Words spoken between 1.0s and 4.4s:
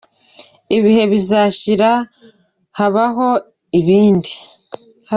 bizashira habaho ibindi.